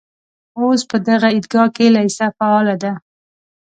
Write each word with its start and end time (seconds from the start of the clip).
اوس 0.59 0.81
په 0.89 0.97
دغه 1.07 1.27
عیدګاه 1.33 1.69
کې 1.75 1.85
لېسه 1.95 2.25
فعاله 2.37 2.75
ده. 2.83 2.93